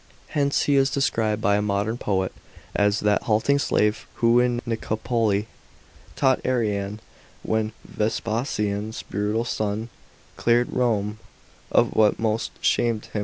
[0.29, 2.33] Hence he is described by a modern poet
[2.75, 5.45] as" That halting slave, who in Nicopolie,
[6.15, 6.99] Taugi t Arrian,
[7.43, 9.89] when Vespasian's brutal son
[10.39, 11.19] ClearM Rome
[11.71, 13.19] of what most shamed him."